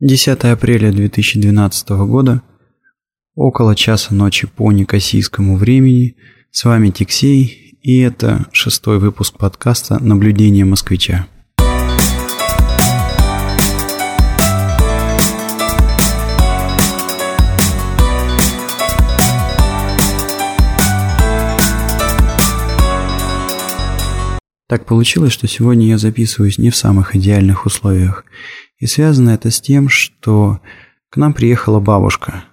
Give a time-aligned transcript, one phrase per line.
[0.00, 2.42] 10 апреля 2012 года,
[3.36, 6.16] около часа ночи по некосийскому времени.
[6.50, 11.28] С вами Тиксей, и это шестой выпуск подкаста «Наблюдение москвича».
[24.66, 28.24] Так получилось, что сегодня я записываюсь не в самых идеальных условиях.
[28.78, 30.60] И связано это с тем, что
[31.10, 32.44] к нам приехала бабушка.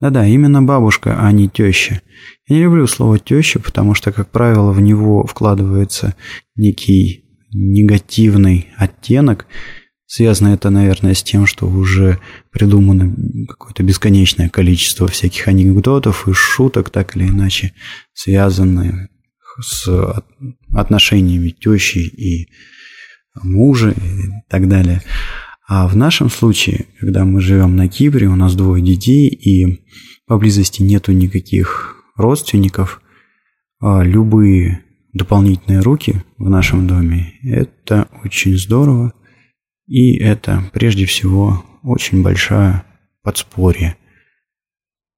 [0.00, 2.02] Да-да, именно бабушка, а не теща.
[2.48, 6.16] Я не люблю слово теща, потому что, как правило, в него вкладывается
[6.56, 9.46] некий негативный оттенок.
[10.06, 12.18] Связано это, наверное, с тем, что уже
[12.50, 13.14] придумано
[13.48, 17.72] какое-то бесконечное количество всяких анекдотов и шуток, так или иначе
[18.12, 19.08] связанные
[19.60, 19.88] с
[20.74, 22.48] отношениями тещи и
[23.40, 25.00] мужа и так далее.
[25.74, 29.82] А в нашем случае, когда мы живем на Кипре, у нас двое детей и
[30.26, 33.00] поблизости нету никаких родственников,
[33.80, 39.14] а любые дополнительные руки в нашем доме– это очень здорово,
[39.86, 42.82] и это прежде всего очень большое
[43.22, 43.96] подспорье.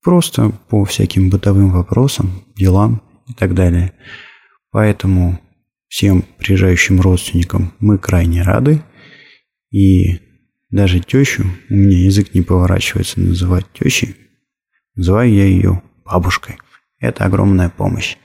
[0.05, 3.93] Просто по всяким бытовым вопросам, делам и так далее.
[4.71, 5.41] Поэтому
[5.89, 8.85] всем приезжающим родственникам мы крайне рады.
[9.73, 10.21] И
[10.75, 14.17] даже тещу, у меня язык не поворачивается называть тещей,
[14.97, 16.59] называю я ее бабушкой.
[16.99, 18.17] Это огромная помощь.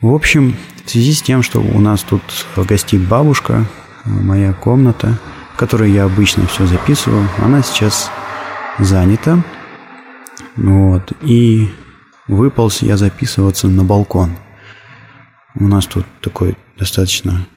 [0.00, 0.54] В общем,
[0.84, 2.22] в связи с тем, что у нас тут
[2.56, 3.66] гостит бабушка,
[4.04, 5.18] моя комната,
[5.54, 8.08] в которой я обычно все записываю, она сейчас
[8.78, 9.42] занята.
[10.54, 11.12] Вот.
[11.22, 11.68] И
[12.28, 14.36] выполз я записываться на балкон.
[15.56, 17.48] У нас тут такой достаточно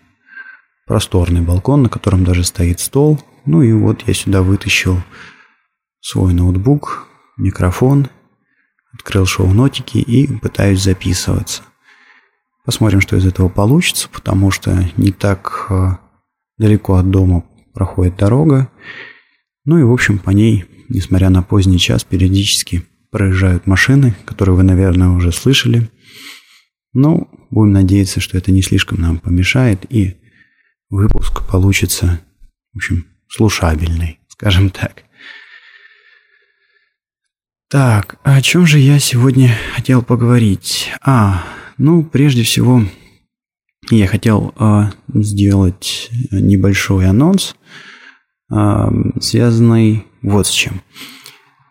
[0.87, 3.23] просторный балкон, на котором даже стоит стол.
[3.45, 5.01] Ну и вот я сюда вытащил
[6.01, 7.07] свой ноутбук,
[7.37, 8.09] микрофон,
[8.93, 11.63] открыл шоу-нотики и пытаюсь записываться.
[12.65, 15.89] Посмотрим, что из этого получится, потому что не так э,
[16.57, 18.71] далеко от дома проходит дорога.
[19.65, 24.63] Ну и, в общем, по ней, несмотря на поздний час, периодически проезжают машины, которые вы,
[24.63, 25.89] наверное, уже слышали.
[26.93, 30.17] Ну, будем надеяться, что это не слишком нам помешает, и
[30.89, 32.21] выпуск получится,
[32.73, 35.03] в общем, слушабельный, скажем так.
[37.69, 40.91] Так, о чем же я сегодня хотел поговорить?
[41.01, 41.43] А,
[41.77, 42.83] ну, прежде всего,
[43.89, 47.55] я хотел э, сделать небольшой анонс,
[48.51, 48.87] э,
[49.19, 50.81] связанный вот с чем.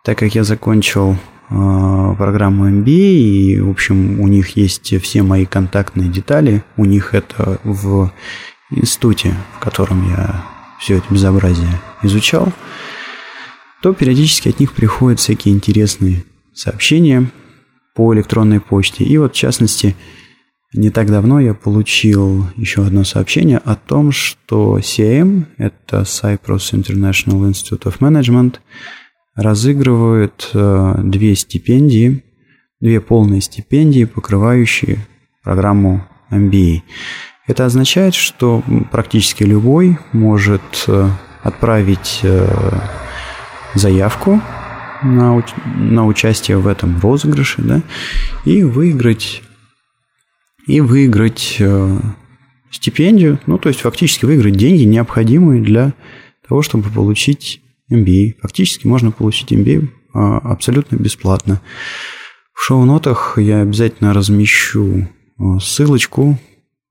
[0.03, 1.17] Так как я закончил
[1.51, 6.65] Э, программу MBA, и, в общем, у них есть все мои контактные детали.
[6.77, 8.11] У них это в
[8.71, 10.45] институте, в котором я
[10.79, 12.53] все это безобразие изучал,
[13.83, 17.31] то периодически от них приходят всякие интересные сообщения
[17.95, 19.05] по электронной почте.
[19.05, 19.95] И вот, в частности,
[20.73, 27.49] не так давно я получил еще одно сообщение о том, что CIM, это Cyprus International
[27.49, 28.57] Institute of Management,
[29.37, 32.25] разыгрывают э, две стипендии,
[32.81, 34.99] две полные стипендии, покрывающие
[35.43, 36.83] программу MBA.
[37.47, 41.09] Это означает, что практически любой может э,
[41.43, 42.79] отправить э,
[43.75, 44.41] заявку
[45.03, 45.45] на,
[45.77, 47.83] на участие в этом розыгрыше, да,
[48.45, 49.43] и выиграть
[50.67, 51.61] и выиграть
[52.75, 55.95] стипендию, ну, то есть фактически выиграть деньги, необходимые для
[56.49, 58.35] того, чтобы получить MBA.
[58.43, 61.61] Фактически можно получить MBA а, абсолютно бесплатно.
[62.53, 66.39] В шоу-нотах я обязательно размещу а, ссылочку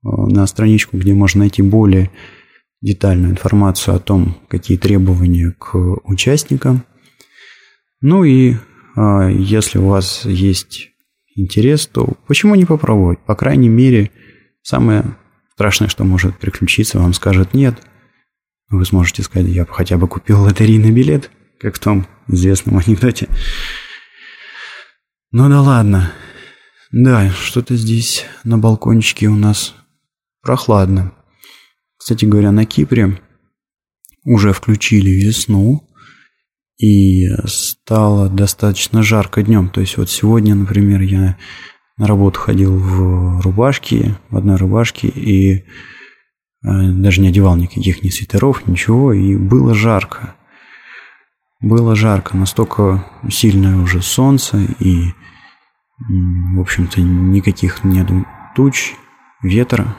[0.04, 2.10] на страничку, где можно найти более
[2.80, 6.84] детальную информацию о том, какие требования к участникам.
[8.00, 8.56] Ну и
[8.96, 10.90] если у вас есть
[11.34, 13.18] интерес, то почему не попробовать?
[13.20, 14.10] По крайней мере,
[14.62, 15.16] самое
[15.54, 17.80] страшное, что может приключиться, вам скажет нет–
[18.70, 23.28] вы сможете сказать, я бы хотя бы купил лотерейный билет, как в том известном анекдоте.
[25.30, 26.12] Ну да ладно.
[26.90, 29.74] Да, что-то здесь на балкончике у нас
[30.44, 31.12] прохладно.
[31.96, 33.20] Кстати говоря, на Кипре
[34.24, 35.88] уже включили весну,
[36.76, 39.68] и стало достаточно жарко днем.
[39.68, 41.36] То есть вот сегодня, например, я
[41.96, 45.64] на работу ходил в рубашке, в одной рубашке, и
[46.64, 50.34] Э, даже не одевал никаких ни свитеров, ничего, и было жарко.
[51.60, 55.12] Было жарко, настолько сильное уже солнце, и,
[56.08, 58.08] в общем-то, никаких нет
[58.54, 58.94] туч,
[59.42, 59.96] ветра.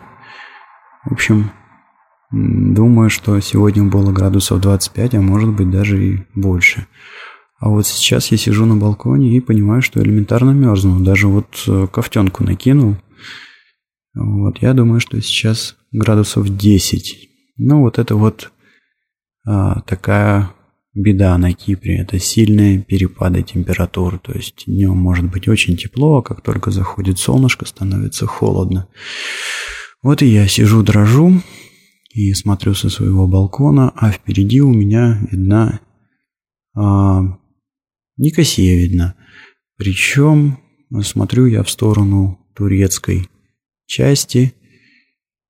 [1.05, 1.51] В общем,
[2.31, 6.87] Думаю, что сегодня было градусов 25, а может быть даже и больше.
[7.59, 10.99] А вот сейчас я сижу на балконе и понимаю, что элементарно мерзну.
[10.99, 12.97] Даже вот э, кофтенку накинул.
[14.13, 17.29] Вот я думаю, что сейчас градусов 10.
[17.57, 18.51] Ну вот это вот
[19.47, 20.51] а, такая
[20.93, 21.99] беда на Кипре.
[21.99, 24.19] Это сильные перепады температур.
[24.19, 28.87] То есть днем может быть очень тепло, а как только заходит солнышко, становится холодно.
[30.05, 31.41] Вот и я сижу, дрожу
[32.13, 35.79] и смотрю со своего балкона, а впереди у меня видна
[36.75, 37.21] а,
[38.15, 39.15] Никосия видна.
[39.77, 40.59] Причем
[41.01, 43.27] смотрю я в сторону турецкой
[43.87, 44.53] части,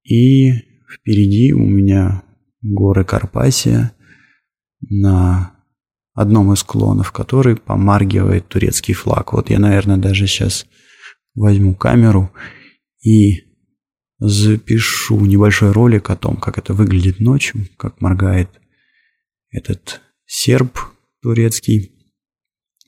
[0.06, 0.54] и
[0.90, 2.24] впереди у меня
[2.62, 3.92] горы Карпасия,
[4.80, 5.52] на
[6.14, 9.34] одном из склонов который помаргивает турецкий флаг.
[9.34, 10.66] Вот я, наверное, даже сейчас
[11.34, 12.32] возьму камеру
[13.04, 13.45] и
[14.28, 18.50] запишу небольшой ролик о том, как это выглядит ночью, как моргает
[19.52, 20.78] этот серб
[21.22, 21.92] турецкий,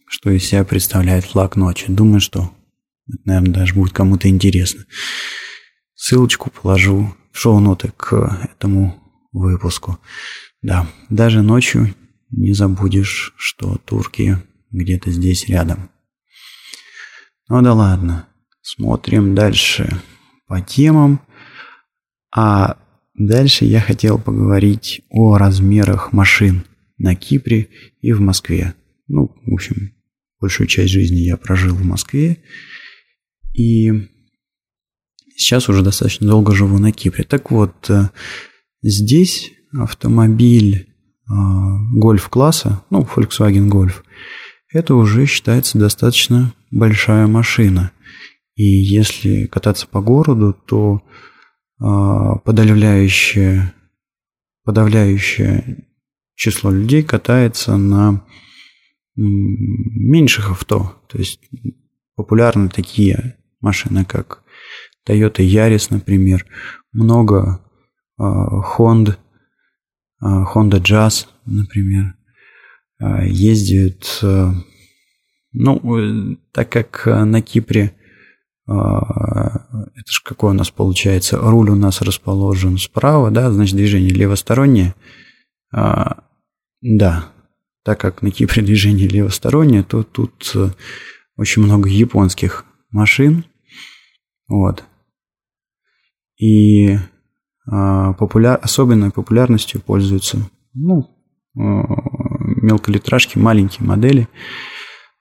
[0.07, 1.85] что из себя представляет флаг ночи.
[1.87, 2.51] Думаю, что
[3.07, 4.85] это, наверное, даже будет кому-то интересно.
[5.95, 8.13] Ссылочку положу в шоу-ноты к
[8.43, 9.01] этому
[9.31, 9.99] выпуску.
[10.61, 11.93] Да, даже ночью
[12.29, 14.37] не забудешь, что турки
[14.71, 15.89] где-то здесь рядом.
[17.49, 18.27] Ну да ладно,
[18.61, 20.01] смотрим дальше
[20.47, 21.21] по темам.
[22.39, 22.77] А
[23.15, 26.65] дальше я хотел поговорить о размерах машин
[26.99, 27.69] на Кипре
[28.01, 28.75] и в Москве.
[29.07, 29.93] Ну, в общем,
[30.39, 32.37] большую часть жизни я прожил в Москве.
[33.55, 34.07] И
[35.35, 37.23] сейчас уже достаточно долго живу на Кипре.
[37.23, 38.09] Так вот, э,
[38.83, 40.93] здесь автомобиль
[41.25, 44.03] гольф-класса, ну, Volkswagen Golf,
[44.71, 47.91] это уже считается достаточно большая машина.
[48.55, 51.01] И если кататься по городу, то
[51.79, 53.73] подавляющее,
[54.63, 55.85] подавляющее
[56.35, 58.25] число людей катается на
[59.15, 60.95] меньших авто.
[61.07, 61.39] То есть
[62.15, 64.43] популярны такие машины, как
[65.07, 66.45] Toyota Yaris, например,
[66.91, 67.61] много
[68.19, 69.17] Honda,
[70.21, 72.15] Honda Jazz, например,
[72.99, 74.19] ездят,
[75.53, 77.96] ну, так как на Кипре
[78.67, 84.93] это же какой у нас получается, руль у нас расположен справа, да, значит движение левостороннее.
[85.71, 87.31] Да,
[87.83, 90.53] так как на Кипре движение левостороннее, то тут
[91.37, 93.45] очень много японских машин.
[94.49, 94.83] Вот.
[96.37, 96.97] И
[97.69, 98.59] а, популяр...
[98.61, 101.09] особенной популярностью пользуются ну,
[101.55, 104.27] а, мелколитражки, маленькие модели.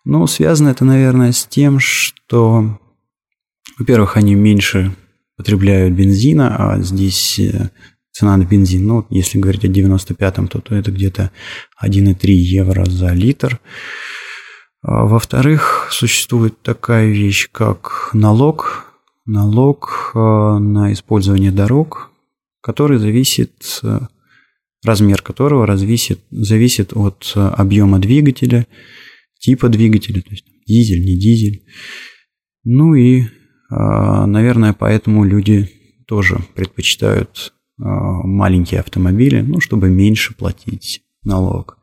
[0.05, 2.79] Но связано это, наверное, с тем, что,
[3.79, 4.95] во-первых, они меньше
[5.37, 7.71] потребляют бензина, а здесь э,
[8.13, 11.31] цена на бензин, ну, если говорить о 95-м, то, то это где-то
[11.85, 13.61] 1,3 евро за литр.
[14.83, 18.87] А, во-вторых, существует такая вещь, как налог,
[19.27, 22.11] налог на использование дорог,
[22.67, 24.01] который зависит, э,
[24.85, 28.67] размер которого зависит, зависит от э, объема двигателя,
[29.39, 31.63] типа двигателя, то есть дизель, не дизель.
[32.65, 33.27] Ну и, э,
[33.71, 35.71] наверное, поэтому люди
[36.07, 41.79] тоже предпочитают маленькие автомобили, ну, чтобы меньше платить налог.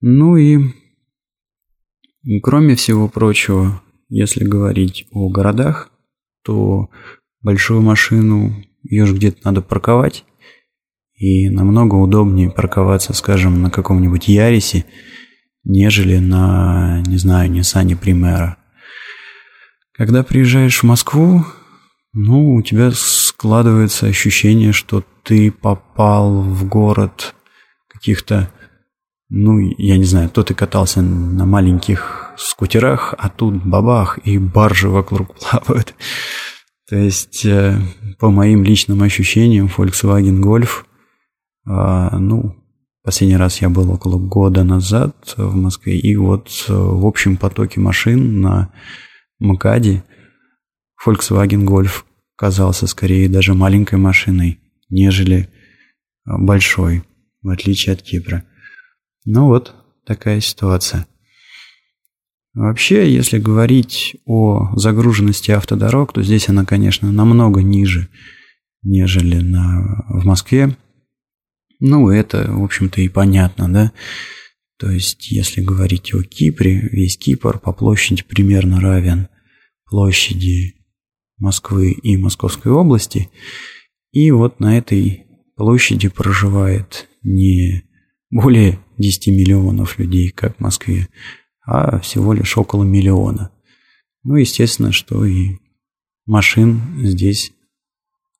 [0.00, 0.72] Ну и,
[2.42, 5.90] кроме всего прочего, если говорить о городах,
[6.44, 6.90] то
[7.42, 10.24] большую машину ее же где-то надо парковать.
[11.14, 14.84] И намного удобнее парковаться, скажем, на каком-нибудь Ярисе,
[15.64, 18.58] нежели на, не знаю, Ниссане Примера.
[19.96, 21.44] Когда приезжаешь в Москву,
[22.12, 27.34] ну, у тебя складывается ощущение, что ты попал в город
[27.88, 28.50] каких-то,
[29.30, 34.90] ну, я не знаю, то ты катался на маленьких скутерах, а тут бабах, и баржи
[34.90, 35.94] вокруг плавают.
[36.88, 37.80] То есть, э,
[38.18, 40.84] по моим личным ощущениям, Volkswagen Golf,
[41.66, 42.54] а, ну,
[43.02, 47.80] последний раз я был около года назад в Москве, и вот э, в общем потоке
[47.80, 48.70] машин на
[49.38, 50.04] МКАДе
[51.04, 52.04] Volkswagen Golf
[52.36, 55.46] казался скорее даже маленькой машиной, нежели э,
[56.38, 57.04] большой,
[57.42, 58.44] в отличие от Кипра.
[59.24, 59.74] Ну вот,
[60.04, 61.06] такая ситуация.
[62.54, 68.08] Вообще, если говорить о загруженности автодорог, то здесь она, конечно, намного ниже,
[68.82, 70.74] нежели на, в Москве.
[71.80, 73.92] Ну, это, в общем-то, и понятно, да?
[74.78, 79.28] То есть, если говорить о Кипре, весь Кипр по площади примерно равен
[79.86, 80.74] площади
[81.38, 83.30] Москвы и Московской области.
[84.12, 87.84] И вот на этой площади проживает не
[88.30, 91.08] более 10 миллионов людей, как в Москве,
[91.64, 93.52] а всего лишь около миллиона.
[94.24, 95.58] Ну, естественно, что и
[96.26, 97.52] машин здесь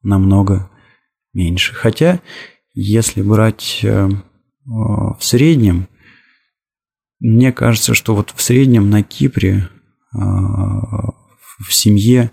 [0.02, 0.70] намного
[1.32, 1.74] меньше.
[1.74, 2.20] Хотя,
[2.74, 4.08] если брать э,
[4.64, 5.88] в среднем,
[7.18, 9.68] мне кажется, что вот в среднем на Кипре
[10.14, 12.30] э, в семье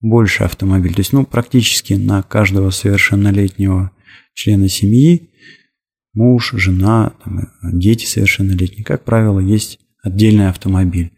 [0.00, 0.94] больше автомобиль.
[0.94, 3.90] То есть, ну, практически на каждого совершеннолетнего
[4.34, 5.30] члена семьи,
[6.12, 11.12] муж, жена, там, дети совершеннолетние, как правило, есть отдельный автомобиль.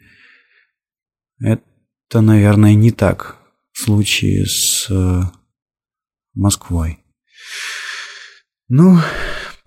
[1.41, 3.37] Это, наверное, не так
[3.73, 5.21] в случае с э,
[6.35, 6.99] Москвой.
[8.69, 8.99] Ну,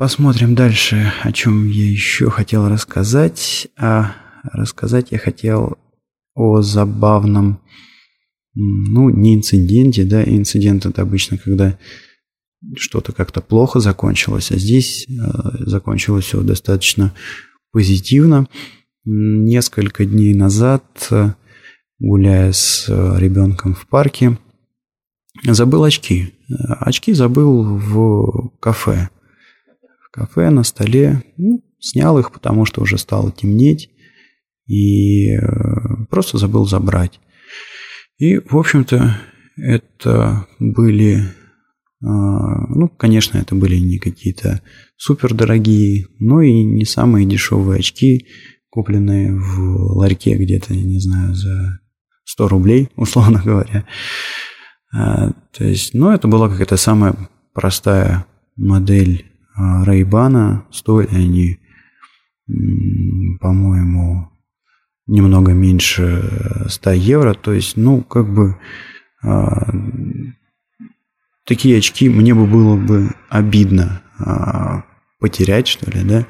[0.02, 3.68] посмотрим дальше, о чем я еще хотел рассказать.
[3.78, 5.78] А рассказать я хотел
[6.34, 7.62] о забавном
[8.56, 11.78] ну, не инциденте, да, инцидент это обычно, когда
[12.76, 15.14] что-то как-то плохо закончилось, а здесь э,
[15.68, 17.14] закончилось все достаточно
[17.72, 18.48] позитивно.
[19.06, 21.36] Несколько дней назад, э,
[22.00, 24.40] гуляя с э, ребенком в парке,
[25.44, 26.34] забыл очки.
[26.50, 29.12] Э, очки забыл в кафе.
[30.12, 31.24] Кафе на столе.
[31.38, 33.90] Ну, снял их, потому что уже стало темнеть.
[34.68, 35.40] И э,
[36.10, 37.20] просто забыл забрать.
[38.18, 39.18] И, в общем-то,
[39.58, 41.24] это были,
[42.04, 44.62] а, ну, конечно, это были не какие-то
[44.96, 48.28] супер дорогие, но и не самые дешевые очки,
[48.70, 51.80] купленные в ларьке где-то, не знаю, за
[52.26, 53.86] 100 рублей, условно говоря.
[54.94, 57.16] А, то есть, ну, это была какая-то самая
[57.54, 58.26] простая
[58.56, 60.66] модель Рейбана.
[60.72, 61.60] Стоили они,
[63.40, 64.30] по-моему,
[65.08, 67.34] немного меньше 100 евро.
[67.34, 68.58] То есть, ну, как бы
[69.24, 69.72] а,
[71.46, 74.84] такие очки мне бы было бы обидно а,
[75.20, 76.26] потерять, что ли, да.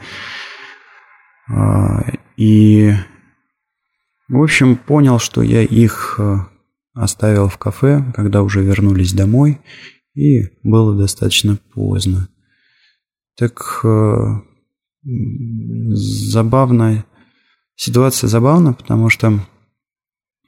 [1.49, 2.03] А,
[2.37, 2.93] и,
[4.27, 6.19] в общем, понял, что я их
[6.93, 9.61] оставил в кафе, когда уже вернулись домой,
[10.13, 12.27] и было достаточно поздно.
[13.37, 14.41] Так а,
[15.93, 17.05] забавно
[17.83, 19.39] Ситуация забавна, потому что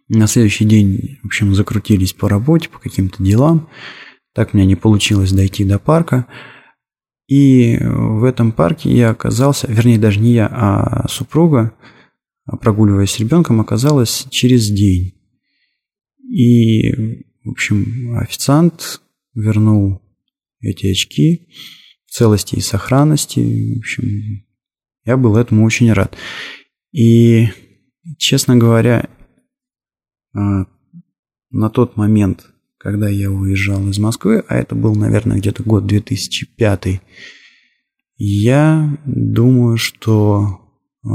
[0.08, 3.70] на следующий день, в общем, закрутились по работе, по каким-то делам.
[4.36, 6.28] Так мне не получилось дойти до парка.
[7.28, 11.74] И в этом парке я оказался, вернее, даже не я, а супруга,
[12.62, 15.16] прогуливаясь с ребенком, оказалась через день.
[16.22, 16.92] И,
[17.44, 19.02] в общем, официант
[19.34, 20.04] вернул
[20.62, 21.48] эти очки
[22.14, 23.40] целости и сохранности.
[23.76, 24.46] В общем,
[25.04, 26.16] я был этому очень рад.
[26.92, 27.48] И,
[28.18, 29.10] честно говоря,
[30.36, 30.66] а,
[31.50, 32.46] на тот момент,
[32.78, 37.02] когда я уезжал из Москвы, а это был, наверное, где-то год 2005,
[38.18, 40.62] я думаю, что
[41.04, 41.10] а,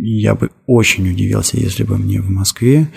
[0.00, 2.88] я бы очень удивился, если бы мне в Москве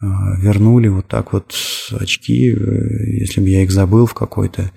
[0.00, 1.52] а, вернули вот так вот
[1.90, 4.70] очки, э, если бы я их забыл в какой-то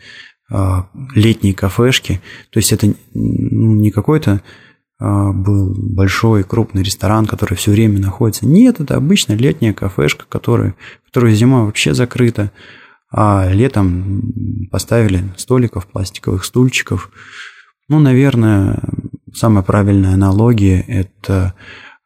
[1.15, 2.21] летней кафешке.
[2.51, 4.41] То есть это ну, не какой-то
[4.99, 8.45] а, был большой крупный ресторан, который все время находится.
[8.45, 12.51] Нет, это обычная летняя кафешка, которая, которая зима вообще закрыта,
[13.11, 17.11] а летом поставили столиков, пластиковых стульчиков.
[17.89, 18.79] Ну, наверное,
[19.33, 21.53] самая правильная аналогия– это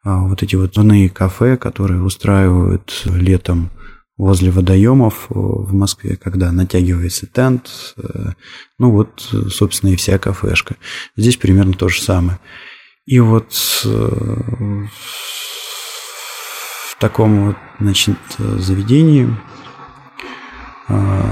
[0.02, 3.70] а, вот эти вот зоны кафе, которые устраивают летом
[4.18, 7.94] возле водоемов в Москве, когда натягивается тент.
[7.96, 8.32] Э,
[8.78, 9.20] ну вот,
[9.50, 10.76] собственно, и вся кафешка.
[11.16, 12.38] Здесь примерно то же самое.
[13.06, 13.54] И вот
[13.86, 13.88] э,
[16.90, 19.34] в таком вот, значит, заведении
[20.88, 21.22] э,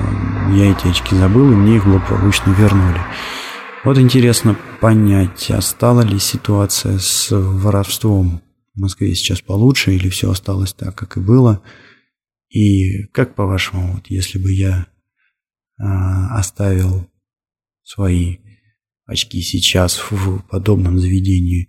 [0.55, 3.01] я эти очки забыл, и мне их благополучно вернули.
[3.85, 8.43] Вот интересно понять, а стала ли ситуация с воровством
[8.75, 11.63] в Москве сейчас получше, или все осталось так, как и было.
[12.49, 14.87] И как по-вашему, вот если бы я
[15.79, 17.11] а, оставил
[17.83, 18.39] свои
[19.05, 21.69] очки сейчас в подобном заведении,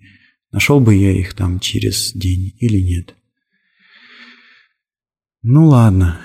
[0.51, 3.15] нашел бы я их там через день или нет.
[5.41, 6.19] Ну ладно.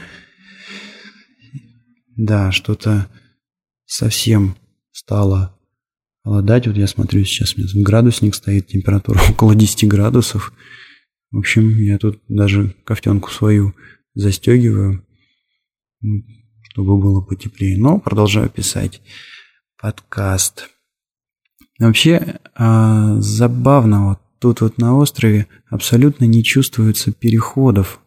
[2.17, 3.09] Да, что-то
[3.85, 4.57] совсем
[4.91, 5.59] стало
[6.25, 6.67] холодать.
[6.67, 10.53] Вот я смотрю, сейчас у меня градусник стоит, температура около 10 градусов.
[11.31, 13.75] В общем, я тут даже кофтенку свою
[14.15, 15.07] застегиваю,
[16.63, 17.79] чтобы было потеплее.
[17.79, 19.03] Но продолжаю писать
[19.81, 20.69] подкаст.
[21.79, 28.01] Вообще а, забавно, вот тут вот на острове абсолютно не чувствуется переходов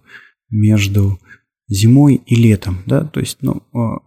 [0.50, 1.19] между
[1.67, 4.00] зимой и летом, да, то есть, ну, а,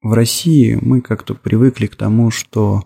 [0.00, 2.84] в России мы как-то привыкли к тому, что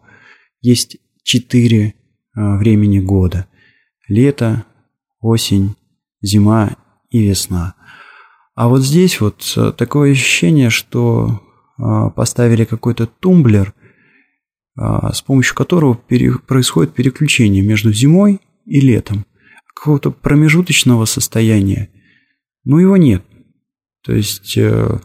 [0.61, 1.95] есть четыре
[2.35, 3.47] а, времени года.
[4.09, 4.65] Лето,
[5.21, 5.77] осень,
[6.23, 6.77] зима
[7.11, 7.75] и весна.
[8.55, 11.41] А вот здесь вот э, такое ощущение, что
[11.79, 13.75] а, поставили какой-то тумблер,
[14.77, 19.25] а, с помощью которого происходит переключение между зимой и летом.
[19.75, 21.89] Какого-то промежуточного состояния.
[22.65, 23.25] Ну, его нет.
[24.05, 24.99] То есть э,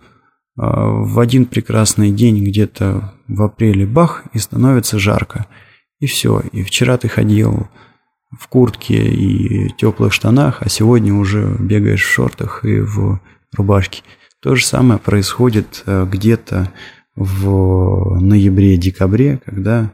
[0.56, 5.48] в один прекрасный день где-то в апреле бах и становится жарко.
[6.00, 6.42] И все.
[6.52, 7.68] И вчера ты ходил
[8.38, 13.20] в куртке и теплых штанах, а сегодня уже бегаешь в шортах и в
[13.58, 14.04] рубашке.
[14.42, 16.72] То же самое происходит э, где-то
[17.16, 19.94] в ноябре-декабре, когда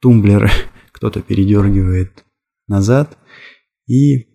[0.00, 0.50] тумблер
[0.92, 2.24] кто-то передергивает
[2.66, 3.18] назад,
[3.86, 4.26] и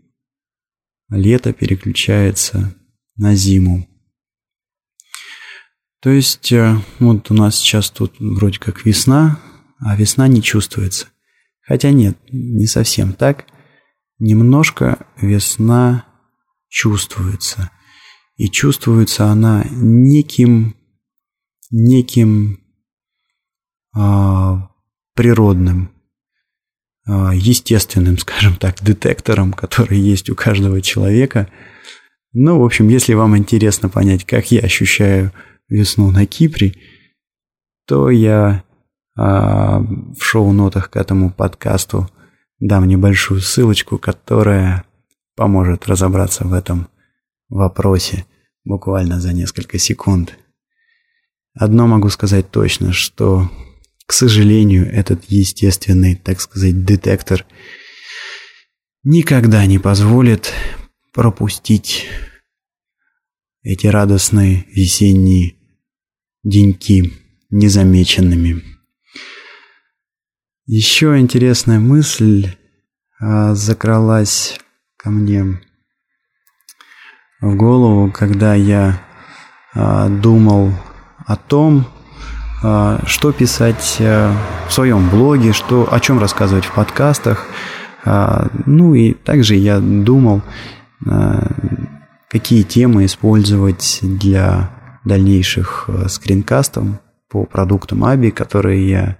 [1.09, 2.75] лето переключается
[3.15, 3.87] на зиму.
[6.01, 9.39] То есть э, вот у нас сейчас тут вроде как весна,
[9.79, 11.07] а весна не чувствуется.
[11.61, 13.45] Хотя нет, не совсем так.
[14.17, 16.05] Немножко весна
[16.67, 17.71] чувствуется.
[18.39, 20.73] И чувствуется она неким,
[21.71, 22.61] неким
[23.93, 24.69] а,
[25.13, 25.91] природным,
[27.05, 31.49] а, естественным, скажем так, детектором, который есть у каждого человека.
[32.31, 35.33] Ну, в общем, если вам интересно понять, как я ощущаю
[35.67, 36.75] весну на Кипре,
[37.87, 38.63] то я
[39.17, 42.09] а, в шоу-нотах к этому подкасту
[42.61, 44.85] дам небольшую ссылочку, которая
[45.35, 46.87] поможет разобраться в этом
[47.49, 48.25] вопросе
[48.69, 50.37] буквально за несколько секунд.
[51.55, 53.49] Одно могу сказать точно, что,
[54.05, 57.45] к сожалению, этот естественный, так сказать, детектор
[59.03, 60.53] никогда не позволит
[61.13, 62.05] пропустить
[63.63, 65.55] эти радостные весенние
[66.43, 67.11] деньки
[67.49, 68.63] незамеченными.
[70.67, 72.55] Еще интересная мысль
[73.19, 74.59] а, закралась
[74.95, 75.59] ко мне
[77.41, 79.01] в голову, когда я
[79.73, 80.71] а, думал
[81.25, 81.85] о том,
[82.63, 84.35] а, что писать а,
[84.67, 87.45] в своем блоге, что, о чем рассказывать в подкастах.
[88.05, 90.41] А, ну и также я думал,
[92.29, 94.71] какие темы использовать для
[95.05, 96.85] дальнейших а, скринкастов
[97.29, 99.17] по продуктам ABI, которые я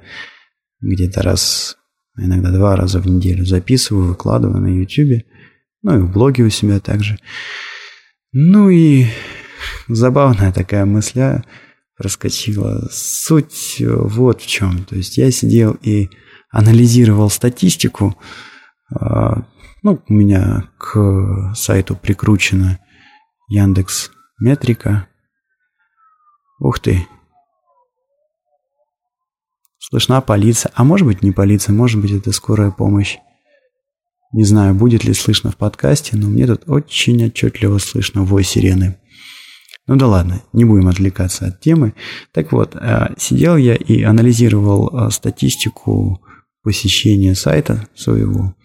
[0.82, 1.78] где-то раз,
[2.18, 5.26] иногда два раза в неделю записываю, выкладываю на YouTube,
[5.84, 7.18] ну и в блоге у себя также.
[8.32, 9.08] Ну и
[9.88, 11.44] забавная такая мысля
[11.98, 12.88] проскочила.
[12.92, 14.84] Суть вот в чем.
[14.86, 16.10] То есть я сидел и
[16.52, 18.18] анализировал статистику.
[18.94, 19.44] А,
[19.84, 22.80] ну, у меня к сайту прикручена
[23.48, 25.08] Яндекс Метрика.
[26.60, 27.08] Ух ты,
[29.90, 30.72] Слышна полиция.
[30.76, 33.18] А может быть не полиция, может быть это скорая помощь.
[34.32, 38.98] Не знаю, будет ли слышно в подкасте, но мне тут очень отчетливо слышно вой сирены.
[39.88, 41.96] Ну да ладно, не будем отвлекаться от темы.
[42.32, 46.22] Так вот, э, сидел я и анализировал э, статистику
[46.62, 48.56] посещения сайта своего.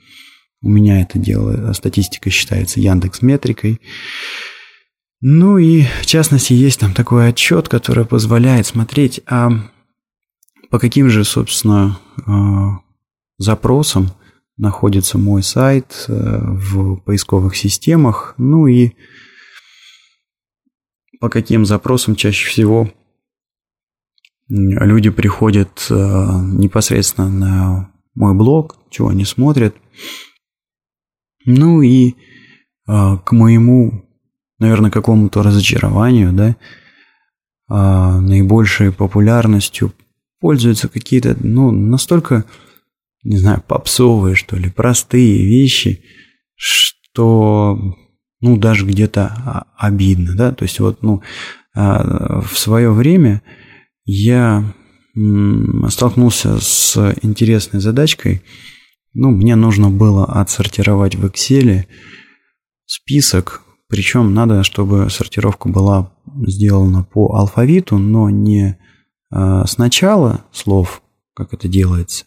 [0.61, 3.81] У меня это дело, э, статистика считается Яндекс Метрикой.
[5.23, 9.49] Ну и в частности есть там такой отчет, который позволяет смотреть, а
[10.69, 11.99] по каким же, собственно,
[13.39, 14.11] запросам
[14.57, 18.93] находится мой сайт э, в поисковых системах, ну и
[21.21, 22.91] по каким запросам чаще всего
[24.49, 29.75] люди приходят э, непосредственно на мой блог, чего они смотрят.
[31.47, 32.15] Ну и
[32.87, 34.05] а, к моему,
[34.59, 36.57] наверное, какому-то разочарованию, да,
[37.69, 39.93] наибольшей популярностью
[40.39, 42.45] пользуются какие-то, ну, настолько,
[43.25, 46.05] не знаю, попсовые, что ли, простые вещи,
[46.55, 47.79] что,
[48.41, 51.23] ну, даже где-то обидно, да, то есть вот, ну,
[51.75, 53.43] а, в свое время
[54.05, 54.75] я
[55.89, 58.43] столкнулся с интересной задачкой,
[59.15, 61.87] ну, мне нужно было отсортировать в Excel
[62.85, 66.13] список, причем надо, чтобы сортировка была
[66.47, 68.77] сделана по алфавиту, но не
[69.35, 71.03] Э, с начала слов,
[71.35, 72.27] как это делается,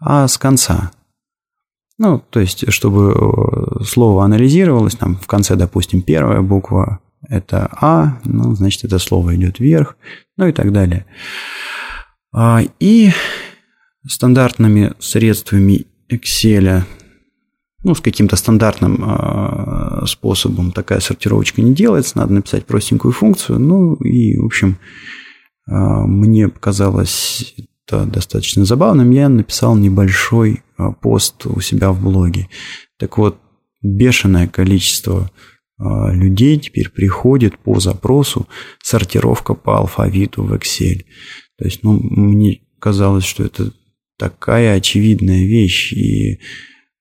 [0.00, 0.90] а с конца.
[1.98, 8.20] Ну, то есть, чтобы э, слово анализировалось, там в конце, допустим, первая буква– это А,
[8.24, 9.96] ну, значит, это слово идет вверх,
[10.36, 11.06] ну и так далее.
[12.32, 13.10] А, и
[14.06, 16.82] стандартными средствами Excel,
[17.82, 23.94] ну, с каким-то стандартным э, способом такая сортировочка не делается, надо написать простенькую функцию, ну
[23.94, 24.78] и, в общем,
[25.66, 27.54] мне показалось
[27.88, 30.62] это достаточно забавным, я написал небольшой
[31.00, 32.48] пост у себя в блоге.
[32.98, 33.38] Так вот,
[33.82, 35.30] бешеное количество
[35.78, 38.46] людей теперь приходит по запросу
[38.82, 41.04] сортировка по алфавиту в Excel.
[41.56, 43.72] То есть, ну, мне казалось, что это
[44.18, 46.40] такая очевидная вещь, и,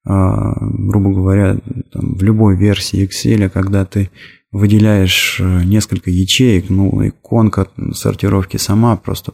[0.06, 1.60] грубо говоря,
[1.92, 4.10] там, в любой версии Excel, когда ты
[4.52, 9.34] выделяешь э, несколько ячеек, ну, иконка сортировки сама просто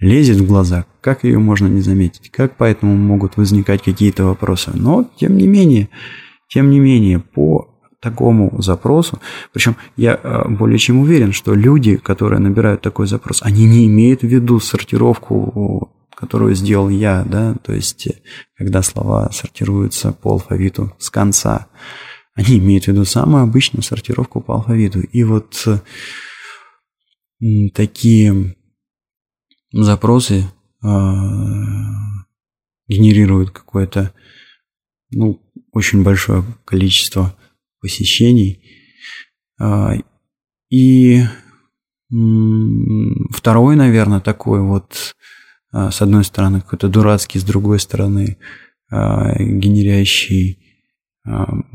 [0.00, 0.86] лезет в глаза.
[1.00, 2.30] Как ее можно не заметить?
[2.30, 4.70] Как поэтому могут возникать какие-то вопросы?
[4.74, 5.88] Но, тем не менее,
[6.48, 9.20] тем не менее, по такому запросу,
[9.52, 14.20] причем я э, более чем уверен, что люди, которые набирают такой запрос, они не имеют
[14.20, 18.14] в виду сортировку, которую сделал я, да, то есть э,
[18.56, 21.66] когда слова сортируются по алфавиту с конца.
[22.34, 25.00] Они имеют в виду самую обычную сортировку по алфавиту.
[25.00, 25.66] И вот
[27.74, 28.54] такие
[29.72, 30.44] запросы
[30.82, 30.88] а,
[32.86, 34.12] генерируют какое-то
[35.10, 37.36] ну, очень большое количество
[37.80, 38.62] посещений.
[39.60, 39.94] А,
[40.70, 41.22] и
[43.32, 45.16] второй, наверное, такой вот,
[45.72, 48.38] а, с одной стороны, какой-то дурацкий, с другой стороны,
[48.90, 50.64] генерящий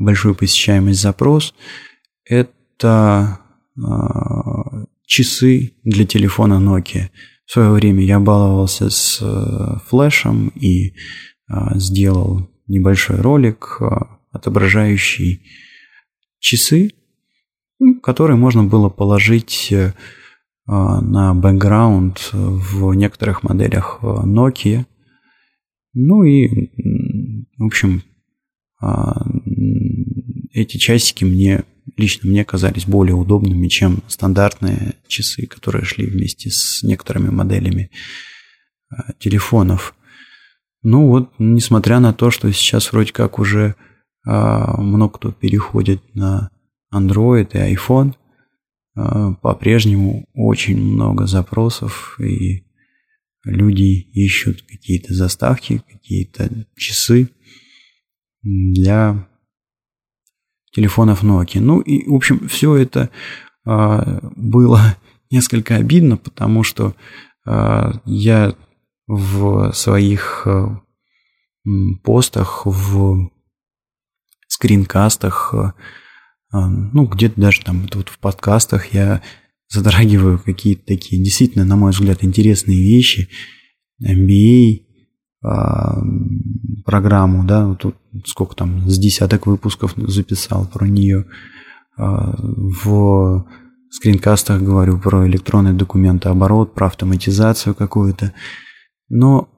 [0.00, 1.54] большую посещаемость запрос,
[2.24, 3.38] это
[5.06, 7.10] часы для телефона Nokia.
[7.46, 10.94] В свое время я баловался с э, флешем и
[11.46, 15.42] а, сделал небольшой ролик, а, отображающий
[16.38, 16.90] часы,
[18.02, 19.92] которые можно было положить э,
[20.66, 24.86] а, на бэкграунд в некоторых моделях э, Nokia.
[25.92, 26.72] Ну и,
[27.56, 28.02] в общем,
[30.52, 31.64] эти часики мне
[31.96, 37.90] лично мне казались более удобными, чем стандартные часы, которые шли вместе с некоторыми моделями
[38.90, 39.94] а, телефонов.
[40.82, 43.74] Ну вот, несмотря на то, что сейчас вроде как уже
[44.26, 46.50] а, много кто переходит на
[46.92, 48.14] Android и iPhone,
[48.96, 52.64] а, по-прежнему очень много запросов, и
[53.44, 57.30] люди ищут какие-то заставки, какие-то часы
[58.42, 59.26] для
[60.74, 61.60] телефонов Nokia.
[61.60, 63.10] Ну и, в общем, все это
[63.64, 64.96] а, было
[65.30, 66.94] несколько обидно, потому что
[67.46, 68.54] а, я
[69.06, 70.80] в своих а,
[72.02, 73.30] постах, в
[74.48, 75.74] скринкастах, а,
[76.68, 79.22] ну, где-то даже там вот в подкастах я
[79.68, 83.28] затрагиваю какие-то такие действительно, на мой взгляд, интересные вещи.
[84.02, 84.83] MBA,
[86.84, 91.26] программу, да, тут сколько там, с десяток выпусков записал про нее.
[91.96, 93.46] А, в
[93.90, 98.32] скринкастах говорю про электронный документооборот, про автоматизацию какую-то.
[99.08, 99.48] Но,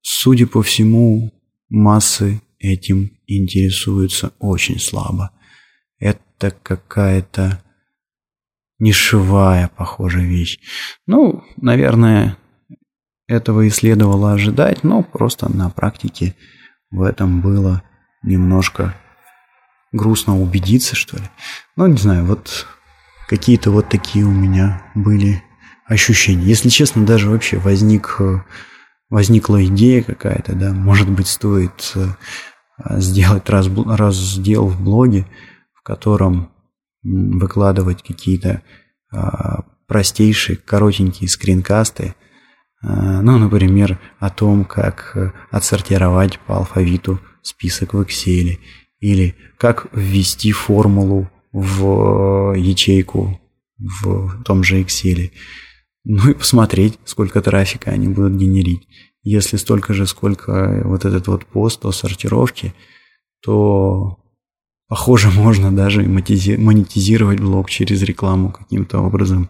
[0.00, 1.32] судя по всему,
[1.68, 5.32] массы этим интересуются очень слабо.
[5.98, 7.62] Это какая-то
[8.78, 10.58] нишевая, похожая вещь.
[11.06, 12.36] Ну, наверное,
[13.26, 16.34] этого и следовало ожидать, но просто на практике
[16.90, 17.82] в этом было
[18.22, 18.94] немножко
[19.92, 21.24] грустно убедиться, что ли.
[21.76, 22.66] Ну, не знаю, вот
[23.28, 25.42] какие-то вот такие у меня были
[25.86, 26.44] ощущения.
[26.44, 28.18] Если честно, даже вообще возник,
[29.08, 32.06] возникла идея какая-то, да, может быть, стоит э,
[32.98, 35.26] сделать раз, раздел в блоге,
[35.74, 36.50] в котором
[37.02, 38.62] выкладывать какие-то
[39.12, 42.14] а, простейшие, коротенькие скринкасты,
[42.86, 48.58] ну, например, о том, как э, отсортировать по алфавиту список в Excel,
[49.00, 53.40] или как ввести формулу в э, ячейку
[53.78, 55.30] в том же Excel.
[56.04, 58.86] Ну и посмотреть, сколько трафика они будут генерить.
[59.22, 62.74] Если столько же, сколько вот этот вот пост о сортировке,
[63.42, 64.18] то,
[64.88, 69.48] похоже, можно даже монетизировать блог через рекламу каким-то образом.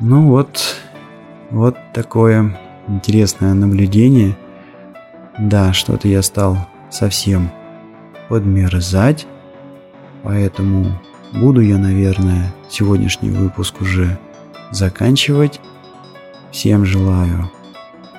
[0.00, 0.76] Ну вот,
[1.52, 4.36] вот такое интересное наблюдение.
[5.38, 6.56] Да, что-то я стал
[6.90, 7.50] совсем
[8.28, 9.26] подмерзать,
[10.22, 10.98] поэтому
[11.32, 14.18] буду я, наверное, сегодняшний выпуск уже
[14.70, 15.60] заканчивать.
[16.50, 17.50] Всем желаю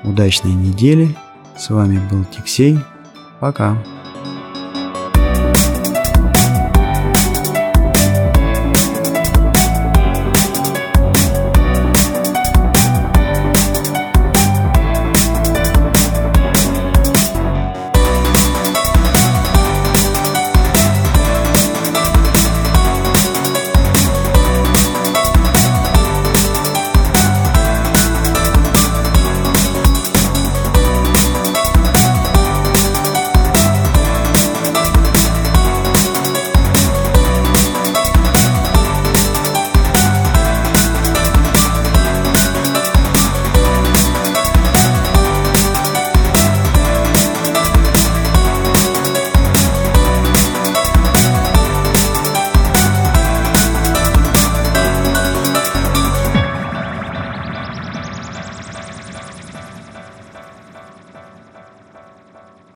[0.04, 1.16] удачной недели.
[1.58, 2.80] С вами был Тиксей.
[3.40, 3.78] Пока.